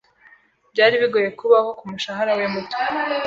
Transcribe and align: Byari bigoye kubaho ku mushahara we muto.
Byari 0.73 0.95
bigoye 1.01 1.29
kubaho 1.39 1.69
ku 1.77 1.83
mushahara 1.91 2.31
we 2.39 2.45
muto. 2.53 2.77